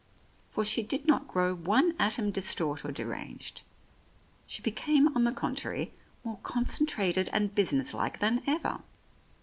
For 0.49 0.65
she 0.65 0.81
did 0.81 1.05
not 1.05 1.27
grow 1.27 1.53
one 1.53 1.93
atom 1.99 2.31
distraught 2.31 2.83
or 2.83 2.91
deranged; 2.91 3.61
she 4.47 4.63
became 4.63 5.15
on 5.15 5.25
the 5.25 5.31
contrary 5.31 5.93
more 6.23 6.39
con 6.41 6.65
centrated 6.65 7.29
and 7.31 7.53
businesslike 7.53 8.17
than 8.17 8.41
ever. 8.47 8.79